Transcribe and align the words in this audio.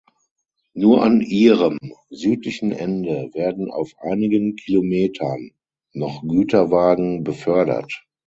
Nur 0.73 1.03
an 1.03 1.21
ihrem 1.21 1.77
südlichen 2.09 2.71
Ende 2.71 3.29
werden 3.35 3.69
auf 3.69 3.91
einigen 3.99 4.55
Kilometern 4.55 5.51
noch 5.93 6.23
Güterwagen 6.27 7.23
befördert. 7.23 8.03